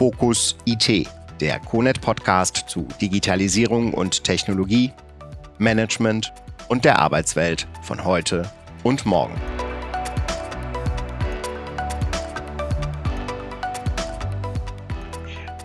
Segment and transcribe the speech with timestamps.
[0.00, 1.06] Fokus IT,
[1.42, 4.94] der CONET-Podcast zu Digitalisierung und Technologie,
[5.58, 6.32] Management
[6.70, 8.50] und der Arbeitswelt von heute
[8.82, 9.38] und morgen.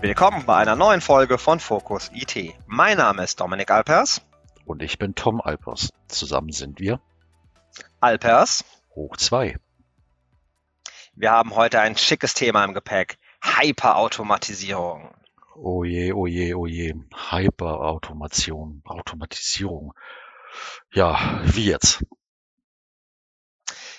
[0.02, 2.36] Willkommen bei einer neuen Folge von Fokus IT.
[2.68, 4.22] Mein Name ist Dominik Alpers.
[4.66, 5.94] Und ich bin Tom Alpers.
[6.10, 7.00] Zusammen sind wir
[8.02, 9.56] Alpers hoch 2.
[11.14, 13.18] Wir haben heute ein schickes Thema im Gepäck.
[13.46, 15.14] Hyperautomatisierung.
[15.56, 16.94] Oh je, oh je, oh je.
[17.32, 19.94] Hyperautomation, Automatisierung.
[20.92, 22.04] Ja, wie jetzt?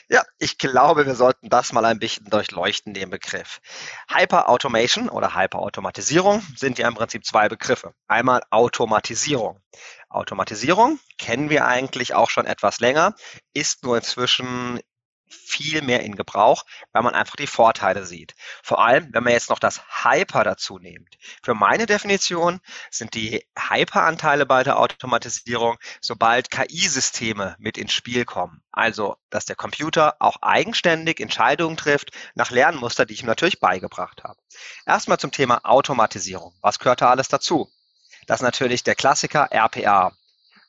[0.09, 3.61] Ja, ich glaube, wir sollten das mal ein bisschen durchleuchten, den Begriff.
[4.09, 7.93] Hyperautomation oder Hyperautomatisierung sind ja im Prinzip zwei Begriffe.
[8.07, 9.61] Einmal Automatisierung.
[10.09, 13.15] Automatisierung kennen wir eigentlich auch schon etwas länger,
[13.53, 14.81] ist nur inzwischen
[15.29, 18.35] viel mehr in Gebrauch, weil man einfach die Vorteile sieht.
[18.63, 21.17] Vor allem, wenn man jetzt noch das Hyper dazu nimmt.
[21.43, 22.61] Für meine Definition
[22.91, 28.63] sind die Hyper-Anteile bei der Automatisierung, sobald KI-Systeme mit ins Spiel kommen.
[28.73, 34.23] Also, dass der Computer auch eigenständig Entscheidungen trifft nach Lernmuster, die ich ihm natürlich beigebracht
[34.25, 34.39] habe.
[34.85, 36.55] Erstmal zum Thema Automatisierung.
[36.61, 37.71] Was gehört da alles dazu?
[38.27, 40.13] Das ist natürlich der Klassiker RPA,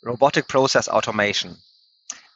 [0.06, 1.58] Robotic Process Automation.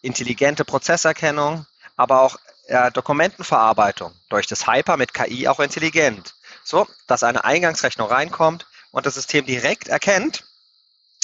[0.01, 6.35] Intelligente Prozesserkennung, aber auch äh, Dokumentenverarbeitung durch das Hyper mit KI auch intelligent.
[6.63, 10.43] So, dass eine Eingangsrechnung reinkommt und das System direkt erkennt,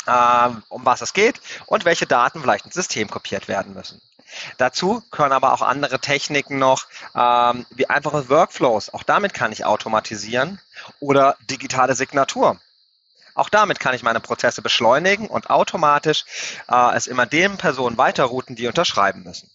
[0.08, 4.02] äh, um was es geht und welche Daten vielleicht ins System kopiert werden müssen.
[4.58, 8.94] Dazu können aber auch andere Techniken noch, ähm, wie einfache Workflows.
[8.94, 10.60] Auch damit kann ich automatisieren
[11.00, 12.60] oder digitale Signatur.
[13.36, 16.26] Auch damit kann ich meine Prozesse beschleunigen und automatisch
[16.68, 19.50] äh, es immer den Personen weiterrouten, die unterschreiben müssen.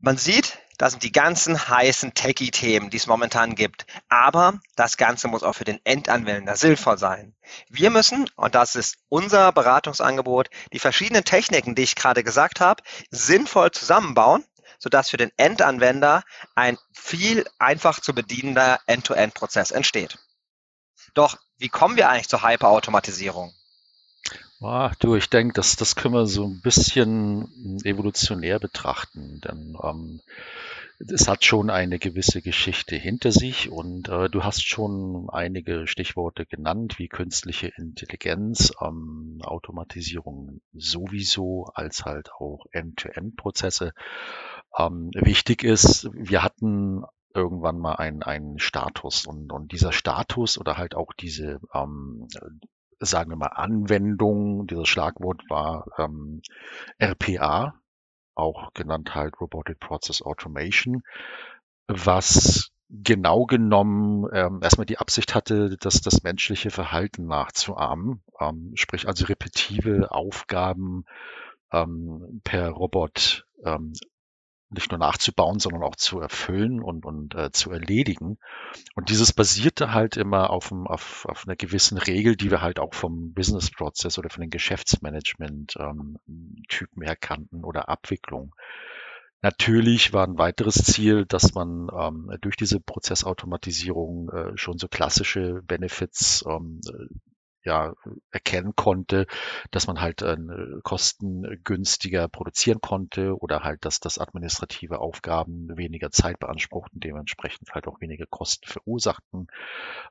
[0.00, 3.84] Man sieht, das sind die ganzen heißen Techie-Themen, die es momentan gibt.
[4.08, 7.34] Aber das Ganze muss auch für den Endanwender sinnvoll sein.
[7.68, 12.84] Wir müssen, und das ist unser Beratungsangebot, die verschiedenen Techniken, die ich gerade gesagt habe,
[13.10, 14.44] sinnvoll zusammenbauen,
[14.78, 16.22] sodass für den Endanwender
[16.54, 20.18] ein viel einfach zu bedienender End-to-End-Prozess entsteht.
[21.14, 23.52] Doch wie kommen wir eigentlich zur Hyperautomatisierung?
[24.60, 30.20] Ah, du, ich denke, das, das können wir so ein bisschen evolutionär betrachten, denn ähm,
[30.98, 36.44] es hat schon eine gewisse Geschichte hinter sich und äh, du hast schon einige Stichworte
[36.44, 43.92] genannt, wie künstliche Intelligenz, ähm, Automatisierung sowieso, als halt auch End-to-End-Prozesse.
[44.76, 50.76] Ähm, wichtig ist, wir hatten irgendwann mal einen, einen Status und, und dieser Status oder
[50.76, 52.26] halt auch diese ähm,
[53.00, 56.42] sagen wir mal, Anwendung, dieses Schlagwort war ähm,
[56.98, 57.74] RPA,
[58.34, 61.02] auch genannt halt Robotic Process Automation,
[61.86, 69.06] was genau genommen ähm, erstmal die Absicht hatte, dass das menschliche Verhalten nachzuahmen, ähm, sprich
[69.06, 71.04] also repetitive Aufgaben
[71.72, 73.92] ähm, per Robot ähm,
[74.70, 78.38] nicht nur nachzubauen, sondern auch zu erfüllen und, und äh, zu erledigen.
[78.94, 82.94] Und dieses basierte halt immer auf, auf, auf einer gewissen Regel, die wir halt auch
[82.94, 87.16] vom Business-Prozess oder von den Geschäftsmanagement-Typen ähm, her
[87.62, 88.54] oder Abwicklung.
[89.40, 95.62] Natürlich war ein weiteres Ziel, dass man ähm, durch diese Prozessautomatisierung äh, schon so klassische
[95.62, 96.80] Benefits ähm,
[97.68, 97.92] ja,
[98.30, 99.26] erkennen konnte,
[99.70, 100.36] dass man halt äh,
[100.82, 108.00] kostengünstiger produzieren konnte oder halt, dass das administrative Aufgaben weniger Zeit beanspruchten, dementsprechend halt auch
[108.00, 109.48] weniger Kosten verursachten.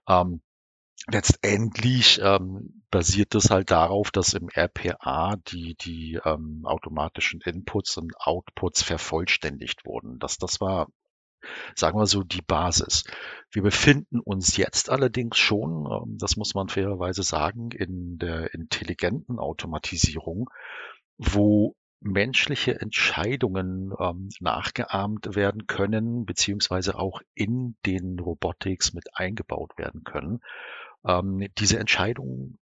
[0.08, 0.42] Ähm,
[1.08, 8.14] letztendlich ähm, basiert das halt darauf, dass im RPA die, die ähm, automatischen Inputs und
[8.20, 10.20] Outputs vervollständigt wurden.
[10.20, 10.88] Das, das war
[11.76, 13.04] sagen wir so, die Basis.
[13.52, 19.40] Wir befinden uns jetzt allerdings schon, ähm, das muss man fairerweise sagen, in der intelligenten
[19.40, 20.50] Automatisierung,
[21.18, 30.04] wo menschliche Entscheidungen ähm, nachgeahmt werden können, beziehungsweise auch in den Robotics mit eingebaut werden
[30.04, 30.42] können.
[31.06, 32.60] Ähm, diese Entscheidungen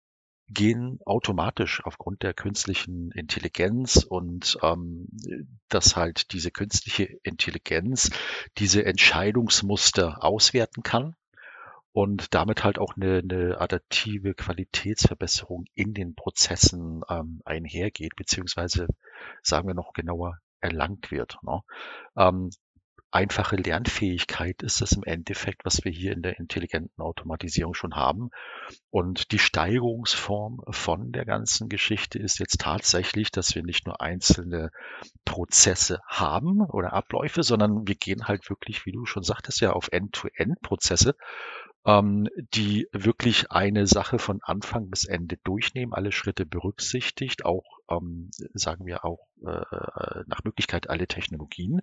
[0.53, 5.07] gehen automatisch aufgrund der künstlichen Intelligenz und ähm,
[5.69, 8.11] dass halt diese künstliche Intelligenz
[8.57, 11.15] diese Entscheidungsmuster auswerten kann
[11.93, 18.87] und damit halt auch eine, eine adaptive Qualitätsverbesserung in den Prozessen ähm, einhergeht, beziehungsweise
[19.43, 21.37] sagen wir noch genauer erlangt wird.
[21.43, 21.61] Ne?
[22.17, 22.49] Ähm,
[23.13, 28.31] einfache Lernfähigkeit ist das im Endeffekt, was wir hier in der intelligenten Automatisierung schon haben.
[28.89, 34.71] Und die Steigerungsform von der ganzen Geschichte ist jetzt tatsächlich, dass wir nicht nur einzelne
[35.25, 39.89] Prozesse haben oder Abläufe, sondern wir gehen halt wirklich, wie du schon sagtest, ja auf
[39.91, 41.15] End-to-End-Prozesse
[41.85, 48.29] ähm, die wirklich eine Sache von Anfang bis Ende durchnehmen, alle Schritte berücksichtigt, auch, ähm,
[48.53, 51.81] sagen wir auch äh, nach Möglichkeit alle Technologien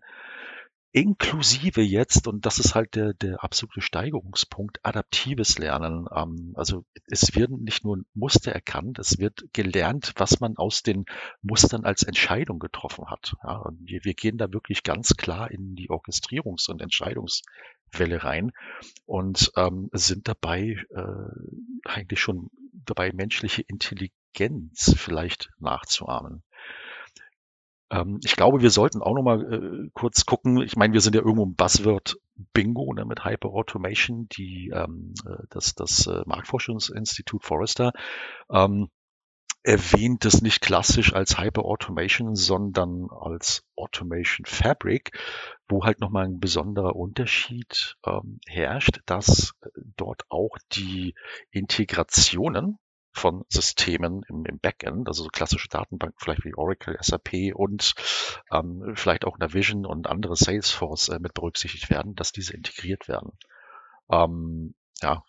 [0.92, 6.06] inklusive jetzt, und das ist halt der, der absolute Steigerungspunkt, adaptives Lernen.
[6.14, 11.04] Ähm, also es werden nicht nur Muster erkannt, es wird gelernt, was man aus den
[11.42, 13.34] Mustern als Entscheidung getroffen hat.
[13.44, 18.50] Ja, und wir, wir gehen da wirklich ganz klar in die Orchestrierungs- und Entscheidungswelle rein
[19.06, 26.42] und ähm, sind dabei äh, eigentlich schon dabei, menschliche Intelligenz vielleicht nachzuahmen.
[27.90, 30.62] Ähm, ich glaube, wir sollten auch noch mal äh, kurz gucken.
[30.62, 32.18] Ich meine, wir sind ja irgendwo im Buzzword
[32.52, 37.92] Bingo ne, mit Hyper Automation, die ähm, äh, das, das äh, Marktforschungsinstitut Forrester
[38.50, 38.88] ähm,
[39.62, 45.18] erwähnt es nicht klassisch als Hyper Automation, sondern als Automation Fabric,
[45.68, 51.14] wo halt nochmal ein besonderer Unterschied ähm, herrscht, dass äh, dort auch die
[51.50, 52.78] Integrationen
[53.12, 57.94] von Systemen im, im Backend, also so klassische Datenbanken, vielleicht wie Oracle, SAP und
[58.52, 63.32] ähm, vielleicht auch Navision und andere Salesforce äh, mit berücksichtigt werden, dass diese integriert werden.
[64.10, 65.24] Ähm, ja,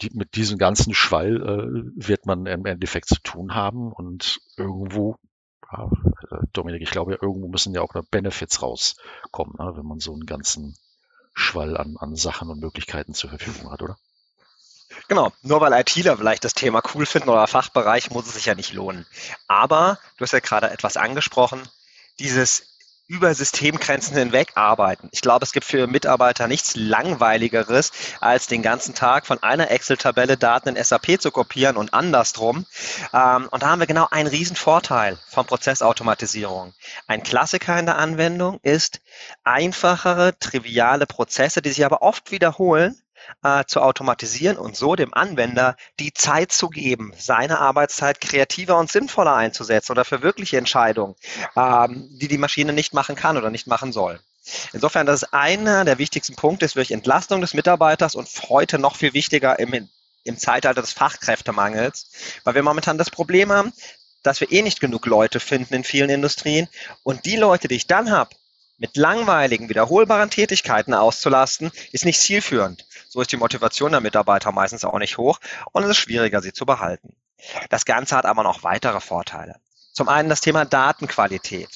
[0.00, 5.16] die, mit diesem ganzen Schwall äh, wird man im Endeffekt zu tun haben und irgendwo,
[5.70, 5.86] äh,
[6.52, 10.26] Dominik, ich glaube, irgendwo müssen ja auch noch Benefits rauskommen, ne, wenn man so einen
[10.26, 10.76] ganzen
[11.34, 13.96] Schwall an, an Sachen und Möglichkeiten zur Verfügung hat, oder?
[15.08, 18.54] Genau, nur weil ITler vielleicht das Thema cool finden oder Fachbereich, muss es sich ja
[18.54, 19.06] nicht lohnen.
[19.48, 21.62] Aber du hast ja gerade etwas angesprochen,
[22.18, 22.74] dieses
[23.06, 25.10] über Systemgrenzen hinweg arbeiten.
[25.12, 30.38] Ich glaube, es gibt für Mitarbeiter nichts Langweiligeres, als den ganzen Tag von einer Excel-Tabelle
[30.38, 32.64] Daten in SAP zu kopieren und andersrum.
[33.12, 36.72] Ähm, und da haben wir genau einen riesen Vorteil von Prozessautomatisierung.
[37.06, 39.00] Ein Klassiker in der Anwendung ist
[39.44, 42.98] einfachere, triviale Prozesse, die sich aber oft wiederholen,
[43.42, 48.90] äh, zu automatisieren und so dem Anwender die Zeit zu geben, seine Arbeitszeit kreativer und
[48.90, 51.14] sinnvoller einzusetzen oder für wirkliche Entscheidungen,
[51.56, 54.20] ähm, die die Maschine nicht machen kann oder nicht machen soll.
[54.72, 58.96] Insofern, das ist einer der wichtigsten Punkte, ist wirklich Entlastung des Mitarbeiters und heute noch
[58.96, 59.88] viel wichtiger im,
[60.24, 62.10] im Zeitalter des Fachkräftemangels,
[62.44, 63.72] weil wir momentan das Problem haben,
[64.22, 66.68] dass wir eh nicht genug Leute finden in vielen Industrien
[67.02, 68.34] und die Leute, die ich dann habe,
[68.78, 72.86] mit langweiligen, wiederholbaren Tätigkeiten auszulasten, ist nicht zielführend.
[73.08, 75.38] So ist die Motivation der Mitarbeiter meistens auch nicht hoch
[75.72, 77.16] und es ist schwieriger, sie zu behalten.
[77.70, 79.56] Das Ganze hat aber noch weitere Vorteile.
[79.92, 81.68] Zum einen das Thema Datenqualität.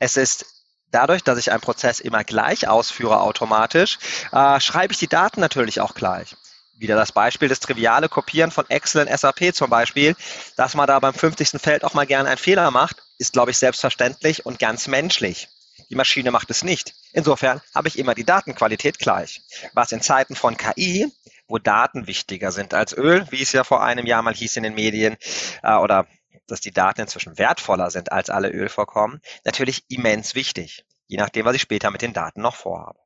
[0.00, 0.46] Es ist
[0.90, 3.98] dadurch, dass ich einen Prozess immer gleich ausführe automatisch,
[4.32, 6.36] äh, schreibe ich die Daten natürlich auch gleich.
[6.76, 10.14] Wieder das Beispiel, das triviale Kopieren von Excel in SAP zum Beispiel,
[10.56, 11.60] dass man da beim 50.
[11.60, 15.48] Feld auch mal gerne einen Fehler macht, ist, glaube ich, selbstverständlich und ganz menschlich.
[15.90, 16.94] Die Maschine macht es nicht.
[17.12, 19.42] Insofern habe ich immer die Datenqualität gleich.
[19.72, 21.10] Was in Zeiten von KI,
[21.46, 24.64] wo Daten wichtiger sind als Öl, wie es ja vor einem Jahr mal hieß in
[24.64, 25.16] den Medien,
[25.62, 26.06] äh, oder
[26.46, 31.56] dass die Daten inzwischen wertvoller sind als alle Ölvorkommen, natürlich immens wichtig je nachdem, was
[31.56, 32.98] ich später mit den Daten noch vorhabe.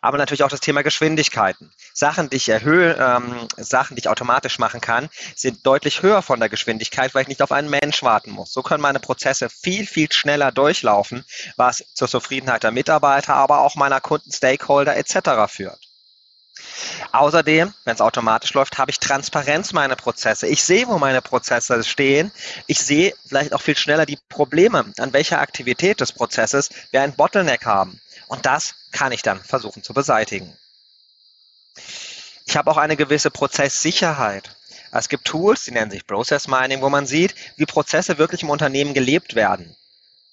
[0.00, 1.72] Aber natürlich auch das Thema Geschwindigkeiten.
[1.92, 6.40] Sachen, die ich erhöhe, ähm, Sachen, die ich automatisch machen kann, sind deutlich höher von
[6.40, 8.52] der Geschwindigkeit, weil ich nicht auf einen Mensch warten muss.
[8.52, 11.24] So können meine Prozesse viel, viel schneller durchlaufen,
[11.56, 15.52] was zur Zufriedenheit der Mitarbeiter, aber auch meiner Kunden, Stakeholder etc.
[15.52, 15.87] führt.
[17.12, 20.46] Außerdem, wenn es automatisch läuft, habe ich Transparenz meine Prozesse.
[20.46, 22.30] Ich sehe, wo meine Prozesse stehen.
[22.66, 27.14] Ich sehe vielleicht auch viel schneller die Probleme, an welcher Aktivität des Prozesses wir ein
[27.14, 28.00] Bottleneck haben.
[28.28, 30.56] Und das kann ich dann versuchen zu beseitigen.
[32.46, 34.56] Ich habe auch eine gewisse Prozesssicherheit.
[34.90, 38.50] Es gibt Tools, die nennen sich Process Mining, wo man sieht, wie Prozesse wirklich im
[38.50, 39.76] Unternehmen gelebt werden.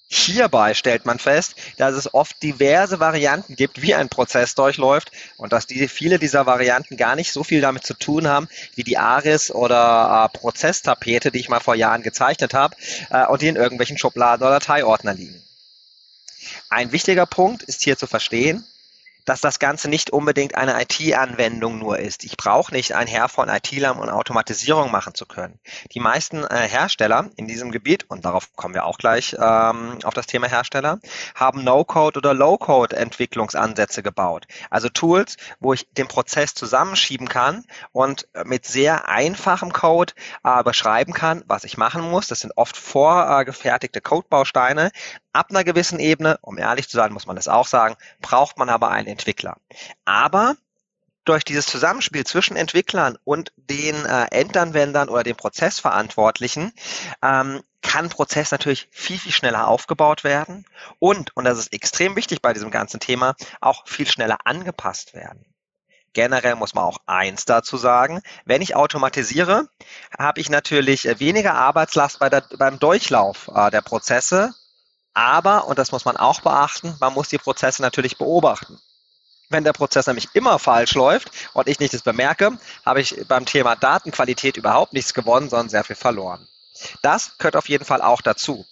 [0.08, 5.52] Hierbei stellt man fest, dass es oft diverse Varianten gibt, wie ein Prozess durchläuft und
[5.52, 8.98] dass die, viele dieser Varianten gar nicht so viel damit zu tun haben, wie die
[8.98, 12.76] ARIS oder äh, Prozesstapete, die ich mal vor Jahren gezeichnet habe
[13.10, 15.42] äh, und die in irgendwelchen Schubladen oder Dateiordner liegen.
[16.68, 18.64] Ein wichtiger Punkt ist hier zu verstehen,
[19.26, 22.24] dass das Ganze nicht unbedingt eine IT-Anwendung nur ist.
[22.24, 25.58] Ich brauche nicht ein Herr von IT-Lern und Automatisierung machen zu können.
[25.92, 30.14] Die meisten äh, Hersteller in diesem Gebiet, und darauf kommen wir auch gleich ähm, auf
[30.14, 31.00] das Thema Hersteller,
[31.34, 34.46] haben No-Code oder Low-Code-Entwicklungsansätze gebaut.
[34.70, 40.12] Also Tools, wo ich den Prozess zusammenschieben kann und mit sehr einfachem Code
[40.44, 42.28] äh, beschreiben kann, was ich machen muss.
[42.28, 44.92] Das sind oft vorgefertigte Codebausteine,
[45.36, 48.70] Ab einer gewissen Ebene, um ehrlich zu sein, muss man das auch sagen, braucht man
[48.70, 49.58] aber einen Entwickler.
[50.06, 50.56] Aber
[51.26, 56.72] durch dieses Zusammenspiel zwischen Entwicklern und den äh, Endanwendern oder den Prozessverantwortlichen
[57.22, 60.64] ähm, kann Prozess natürlich viel, viel schneller aufgebaut werden
[61.00, 65.44] und, und das ist extrem wichtig bei diesem ganzen Thema, auch viel schneller angepasst werden.
[66.14, 68.22] Generell muss man auch eins dazu sagen.
[68.46, 69.68] Wenn ich automatisiere,
[70.18, 74.54] habe ich natürlich weniger Arbeitslast bei der, beim Durchlauf äh, der Prozesse.
[75.16, 78.78] Aber, und das muss man auch beachten, man muss die Prozesse natürlich beobachten.
[79.48, 83.76] Wenn der Prozess nämlich immer falsch läuft und ich nichts bemerke, habe ich beim Thema
[83.76, 86.46] Datenqualität überhaupt nichts gewonnen, sondern sehr viel verloren.
[87.00, 88.66] Das gehört auf jeden Fall auch dazu,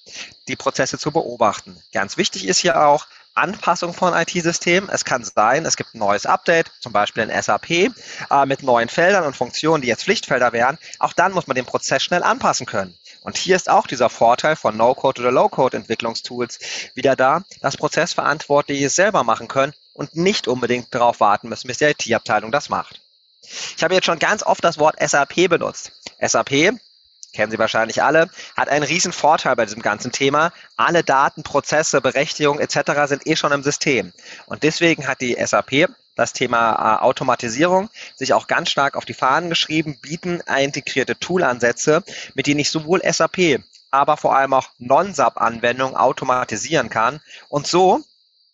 [0.47, 1.83] die Prozesse zu beobachten.
[1.95, 4.91] Ganz wichtig ist hier auch Anpassung von IT-Systemen.
[4.91, 7.91] Es kann sein, es gibt ein neues Update, zum Beispiel in SAP, äh,
[8.45, 10.77] mit neuen Feldern und Funktionen, die jetzt Pflichtfelder wären.
[10.99, 12.95] Auch dann muss man den Prozess schnell anpassen können.
[13.25, 16.59] Und hier ist auch dieser Vorteil von No-Code oder Low-Code-Entwicklungstools
[16.95, 21.79] wieder da, dass Prozessverantwortliche es selber machen können und nicht unbedingt darauf warten müssen, bis
[21.79, 23.01] die IT-Abteilung das macht.
[23.77, 25.93] Ich habe jetzt schon ganz oft das Wort SAP benutzt.
[26.21, 26.79] SAP,
[27.33, 28.29] kennen Sie wahrscheinlich alle,
[28.59, 30.53] hat einen riesen Vorteil bei diesem ganzen Thema.
[30.77, 33.07] Alle Daten, Prozesse, Berechtigungen etc.
[33.07, 34.13] sind eh schon im System.
[34.45, 39.15] Und deswegen hat die SAP das Thema äh, Automatisierung sich auch ganz stark auf die
[39.15, 42.03] Fahnen geschrieben, bieten integrierte Toolansätze,
[42.35, 48.03] mit denen ich sowohl SAP, aber vor allem auch Non-SAP-Anwendungen automatisieren kann und so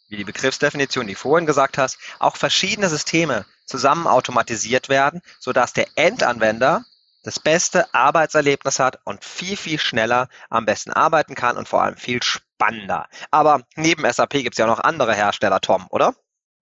[0.08, 5.86] wie die Begriffsdefinition, die vorhin gesagt hast, auch verschiedene Systeme zusammen automatisiert werden, sodass der
[5.94, 6.84] Endanwender
[7.22, 11.96] das beste Arbeitserlebnis hat und viel, viel schneller am besten arbeiten kann und vor allem
[11.96, 13.08] viel spannender.
[13.30, 16.14] Aber neben SAP gibt es ja noch andere Hersteller, Tom, oder?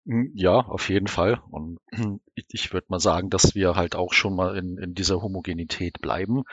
[0.09, 1.39] Hm, ja, auf jeden Fall.
[1.51, 1.81] Und
[2.35, 6.45] ich, würde mal sagen, dass wir halt auch schon mal in, in dieser Homogenität bleiben.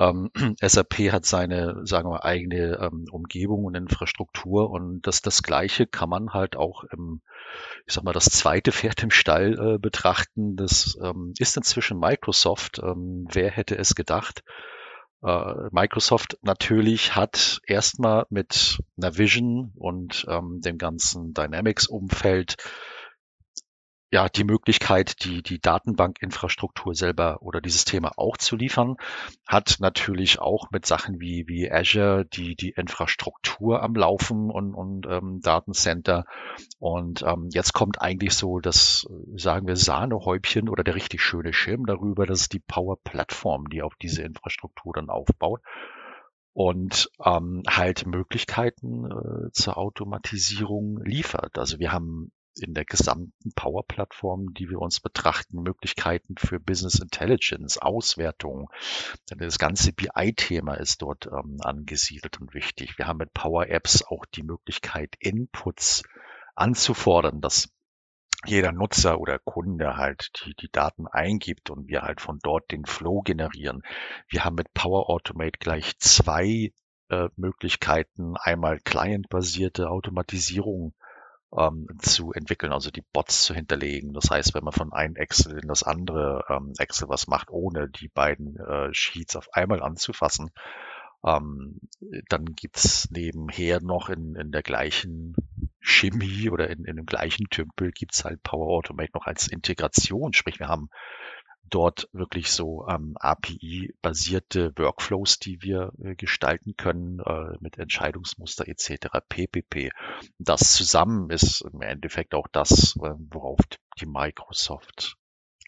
[0.00, 5.86] Ähm, SAP hat seine, sagen wir, eigene ähm, Umgebung und Infrastruktur und das, das Gleiche
[5.86, 7.20] kann man halt auch im,
[7.86, 10.56] ich sag mal, das zweite Pferd im Stall äh, betrachten.
[10.56, 12.80] Das ähm, ist inzwischen Microsoft.
[12.82, 14.42] Ähm, wer hätte es gedacht?
[15.22, 22.56] Äh, Microsoft natürlich hat erstmal mit Navision und ähm, dem ganzen Dynamics-Umfeld
[24.10, 28.96] ja, die Möglichkeit, die, die Datenbankinfrastruktur selber oder die Systeme auch zu liefern,
[29.46, 35.06] hat natürlich auch mit Sachen wie, wie Azure die, die Infrastruktur am Laufen und, und
[35.06, 36.24] ähm, Datencenter.
[36.78, 41.84] Und ähm, jetzt kommt eigentlich so das, sagen wir, Sahnehäubchen oder der richtig schöne Schirm
[41.84, 45.62] darüber, das ist die Power Plattform, die auf diese Infrastruktur dann aufbaut
[46.52, 51.58] und ähm, halt Möglichkeiten äh, zur Automatisierung liefert.
[51.58, 57.78] Also wir haben in der gesamten Power-Plattform, die wir uns betrachten, Möglichkeiten für Business Intelligence,
[57.78, 58.70] Auswertung.
[59.26, 62.98] Das ganze BI-Thema ist dort ähm, angesiedelt und wichtig.
[62.98, 66.02] Wir haben mit Power Apps auch die Möglichkeit, Inputs
[66.54, 67.68] anzufordern, dass
[68.44, 72.84] jeder Nutzer oder Kunde halt die, die Daten eingibt und wir halt von dort den
[72.84, 73.82] Flow generieren.
[74.28, 76.72] Wir haben mit Power Automate gleich zwei
[77.08, 80.94] äh, Möglichkeiten, einmal clientbasierte Automatisierung
[81.56, 84.12] ähm, zu entwickeln, also die Bots zu hinterlegen.
[84.12, 87.88] Das heißt, wenn man von einem Excel in das andere ähm, Excel was macht, ohne
[87.88, 90.50] die beiden äh, Sheets auf einmal anzufassen,
[91.24, 91.80] ähm,
[92.28, 95.34] dann gibt's nebenher noch in, in der gleichen
[95.80, 100.32] Chemie oder in, in dem gleichen Tümpel gibt's halt Power Automate noch als Integration.
[100.32, 100.90] Sprich, wir haben
[101.70, 109.08] dort wirklich so ähm, API-basierte Workflows, die wir äh, gestalten können äh, mit Entscheidungsmuster etc.
[109.28, 109.90] PPP.
[110.38, 113.60] Das zusammen ist im Endeffekt auch das, äh, worauf
[114.00, 115.16] die Microsoft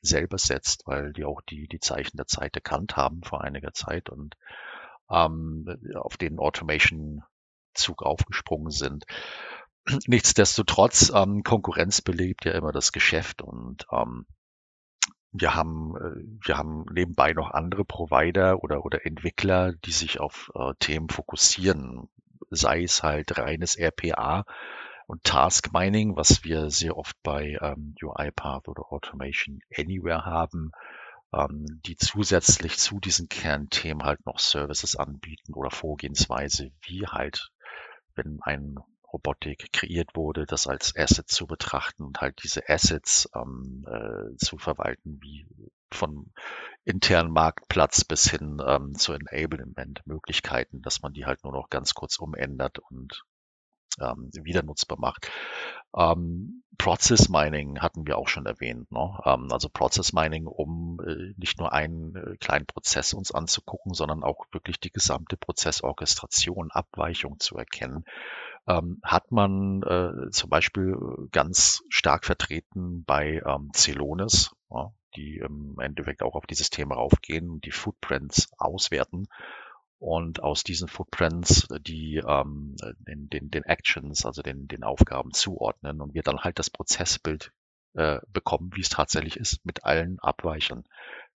[0.01, 4.09] selber setzt, weil die auch die, die Zeichen der Zeit erkannt haben vor einiger Zeit
[4.11, 4.37] und
[5.11, 9.05] ähm, auf den Automation-Zug aufgesprungen sind.
[10.07, 14.27] Nichtsdestotrotz, ähm, Konkurrenz belebt ja immer das Geschäft und ähm,
[15.33, 20.51] wir haben, äh, wir haben nebenbei noch andere Provider oder, oder Entwickler, die sich auf
[20.55, 22.09] äh, Themen fokussieren,
[22.51, 24.45] sei es halt reines RPA
[25.07, 30.73] und Task Mining, was wir sehr oft bei ähm, UiPath oder Automation Anywhere haben,
[31.33, 37.51] ähm, die zusätzlich zu diesen Kernthemen halt noch Services anbieten oder Vorgehensweise, wie halt,
[38.15, 38.77] wenn ein
[39.13, 44.59] Robotik kreiert wurde, das als Asset zu betrachten und halt diese Assets ähm, äh, zu
[44.59, 45.47] verwalten, wie
[45.91, 46.33] von
[46.85, 52.19] internen Marktplatz bis hin ähm, zu Enablement-Möglichkeiten, dass man die halt nur noch ganz kurz
[52.19, 53.25] umändert und
[54.01, 55.31] ähm, wieder nutzbar macht.
[55.97, 58.91] Ähm, Process Mining hatten wir auch schon erwähnt.
[58.93, 59.19] Ne?
[59.25, 64.23] Ähm, also Process Mining, um äh, nicht nur einen äh, kleinen Prozess uns anzugucken, sondern
[64.23, 68.05] auch wirklich die gesamte Prozessorchestration, Abweichung zu erkennen,
[68.69, 70.97] ähm, hat man äh, zum Beispiel
[71.33, 77.51] ganz stark vertreten bei ähm, Celonis, ja, die im Endeffekt auch auf dieses Thema raufgehen
[77.51, 79.27] und die Footprints auswerten
[79.99, 85.33] und aus diesen Footprints äh, die ähm, den, den, den Actions, also den, den Aufgaben
[85.33, 87.53] zuordnen und wir dann halt das Prozessbild
[87.95, 90.85] äh, bekommen, wie es tatsächlich ist, mit allen Abweichern.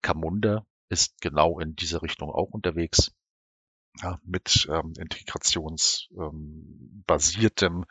[0.01, 3.13] Camunda ist genau in diese Richtung auch unterwegs,
[4.01, 7.85] ja, mit ähm, integrationsbasiertem ähm,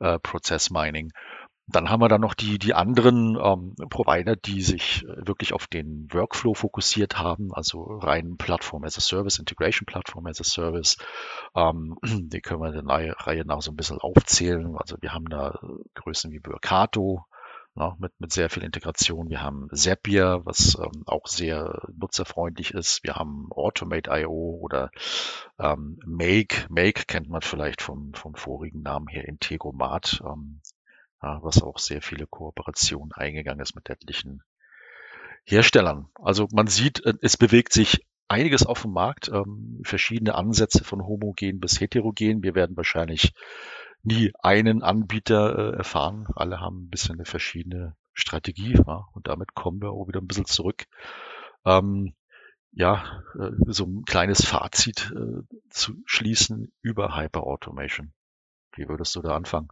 [0.00, 1.12] äh, Prozess Mining.
[1.66, 5.66] Dann haben wir dann noch die, die anderen ähm, Provider, die sich äh, wirklich auf
[5.66, 10.98] den Workflow fokussiert haben, also rein Plattform as a Service, Integration Plattform as a Service.
[11.54, 14.76] Ähm, die können wir in der Reihe nach so ein bisschen aufzählen.
[14.76, 15.58] Also wir haben da
[15.94, 17.24] Größen wie Burkato,
[17.74, 19.30] ne, mit, mit sehr viel Integration.
[19.30, 23.02] Wir haben Zapier, was ähm, auch sehr nutzerfreundlich ist.
[23.04, 24.90] Wir haben Automate.io oder
[25.58, 26.66] ähm, Make.
[26.68, 30.22] Make kennt man vielleicht vom, vom vorigen Namen her, Integromat.
[30.24, 30.60] Ähm,
[31.42, 34.42] was auch sehr viele Kooperationen eingegangen ist mit etlichen
[35.44, 36.08] Herstellern.
[36.14, 41.02] Also man sieht, äh, es bewegt sich einiges auf dem Markt, ähm, verschiedene Ansätze von
[41.06, 42.42] homogen bis heterogen.
[42.42, 43.32] Wir werden wahrscheinlich
[44.02, 46.26] nie einen Anbieter äh, erfahren.
[46.34, 50.26] Alle haben ein bisschen eine verschiedene Strategie ja, und damit kommen wir auch wieder ein
[50.26, 50.84] bisschen zurück.
[51.64, 52.14] Ähm,
[52.72, 58.12] ja, äh, so ein kleines Fazit äh, zu schließen über Hyper-Automation.
[58.76, 59.68] Wie würdest du da anfangen?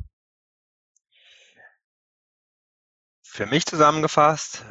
[3.34, 4.62] Für mich zusammengefasst,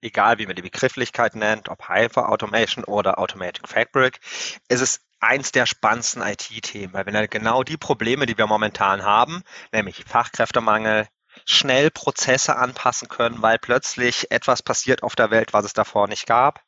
[0.00, 4.18] egal wie man die Begrifflichkeit nennt, ob Hyper Automation oder Automatic Fabric,
[4.66, 9.44] ist es eins der spannendsten IT-Themen, weil wir genau die Probleme, die wir momentan haben,
[9.70, 11.06] nämlich Fachkräftemangel,
[11.44, 16.26] schnell Prozesse anpassen können, weil plötzlich etwas passiert auf der Welt, was es davor nicht
[16.26, 16.58] gab.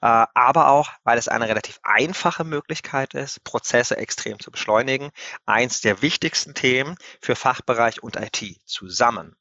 [0.00, 5.10] Äh, aber auch, weil es eine relativ einfache Möglichkeit ist, Prozesse extrem zu beschleunigen.
[5.44, 9.34] Eins der wichtigsten Themen für Fachbereich und IT zusammen.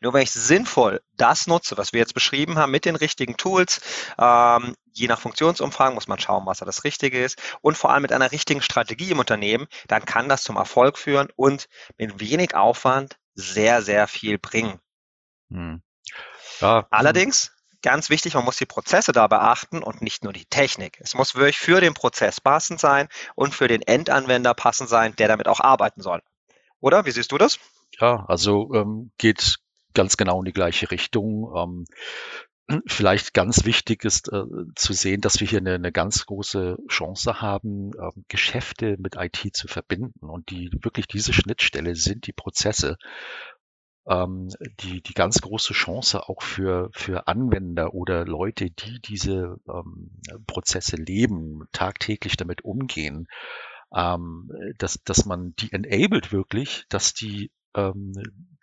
[0.00, 3.80] Nur wenn ich sinnvoll das nutze, was wir jetzt beschrieben haben, mit den richtigen Tools,
[4.18, 8.02] ähm, je nach Funktionsumfang muss man schauen, was da das Richtige ist und vor allem
[8.02, 12.54] mit einer richtigen Strategie im Unternehmen, dann kann das zum Erfolg führen und mit wenig
[12.54, 14.80] Aufwand sehr, sehr viel bringen.
[15.50, 15.82] Hm.
[16.60, 16.86] Ja.
[16.90, 20.98] Allerdings, ganz wichtig, man muss die Prozesse da beachten und nicht nur die Technik.
[21.00, 25.28] Es muss wirklich für den Prozess passend sein und für den Endanwender passend sein, der
[25.28, 26.22] damit auch arbeiten soll.
[26.80, 27.04] Oder?
[27.06, 27.58] Wie siehst du das?
[27.98, 29.56] Ja, also ähm, geht
[29.94, 31.52] ganz genau in die gleiche Richtung.
[31.56, 31.84] Ähm,
[32.86, 34.44] vielleicht ganz wichtig ist äh,
[34.76, 39.56] zu sehen, dass wir hier eine, eine ganz große Chance haben, ähm, Geschäfte mit IT
[39.56, 40.28] zu verbinden.
[40.28, 42.96] Und die wirklich diese Schnittstelle sind die Prozesse.
[44.06, 44.48] Ähm,
[44.80, 50.10] die, die ganz große Chance auch für, für Anwender oder Leute, die diese ähm,
[50.46, 53.28] Prozesse leben, tagtäglich damit umgehen,
[53.94, 58.12] ähm, dass, dass man die enabled wirklich, dass die ähm,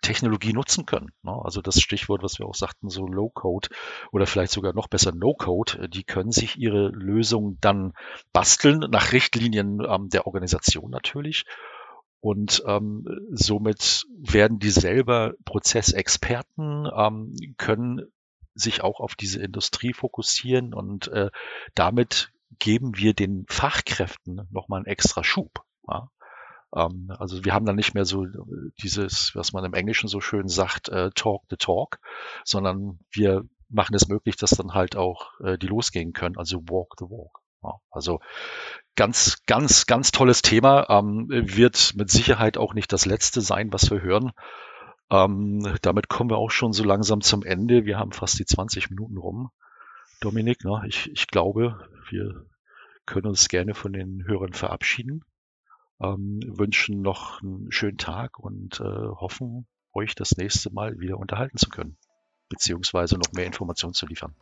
[0.02, 1.10] Technologie nutzen können.
[1.22, 1.32] Ne?
[1.44, 3.68] Also das Stichwort, was wir auch sagten, so Low-Code
[4.12, 7.94] oder vielleicht sogar noch besser No-Code, äh, die können sich ihre Lösung dann
[8.32, 11.44] basteln, nach Richtlinien ähm, der Organisation natürlich.
[12.20, 18.10] Und ähm, somit werden die selber Prozessexperten, ähm, können
[18.54, 21.30] sich auch auf diese Industrie fokussieren und äh,
[21.74, 25.62] damit geben wir den Fachkräften nochmal einen extra Schub.
[25.86, 26.10] Ja?
[26.74, 28.26] Ähm, also wir haben dann nicht mehr so
[28.82, 31.98] dieses, was man im Englischen so schön sagt, äh, Talk the Talk,
[32.44, 36.94] sondern wir machen es möglich, dass dann halt auch äh, die losgehen können, also Walk
[36.98, 37.40] the Walk.
[37.62, 38.20] Ja, also
[38.94, 40.88] ganz, ganz, ganz tolles Thema.
[40.90, 44.30] Ähm, wird mit Sicherheit auch nicht das letzte sein, was wir hören.
[45.10, 47.84] Ähm, damit kommen wir auch schon so langsam zum Ende.
[47.84, 49.50] Wir haben fast die 20 Minuten rum.
[50.20, 50.82] Dominik, ne?
[50.86, 52.44] ich, ich glaube, wir
[53.06, 55.24] können uns gerne von den Hörern verabschieden
[56.00, 61.58] ähm, wünschen noch einen schönen Tag und äh, hoffen, euch das nächste Mal wieder unterhalten
[61.58, 61.96] zu können,
[62.48, 64.34] beziehungsweise noch mehr Informationen zu liefern.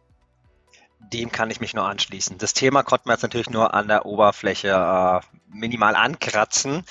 [1.13, 2.39] Dem kann ich mich nur anschließen.
[2.39, 6.85] Das Thema konnten wir jetzt natürlich nur an der Oberfläche äh, minimal ankratzen.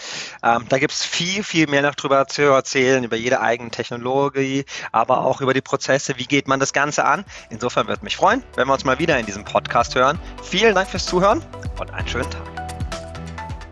[0.44, 4.66] Ähm, da gibt es viel, viel mehr noch drüber zu erzählen, über jede eigene Technologie,
[4.92, 6.18] aber auch über die Prozesse.
[6.18, 7.26] Wie geht man das Ganze an?
[7.50, 10.20] Insofern würde mich freuen, wenn wir uns mal wieder in diesem Podcast hören.
[10.44, 11.44] Vielen Dank fürs Zuhören
[11.80, 12.55] und einen schönen Tag.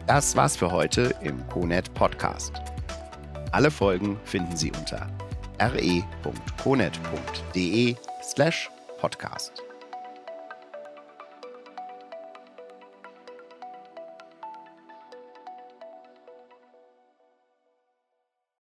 [0.08, 2.52] Das war's für heute im CONET Podcast.
[3.52, 5.08] Alle Folgen finden Sie unter
[5.60, 5.96] re.conet.de
[8.22, 9.63] slash podcast.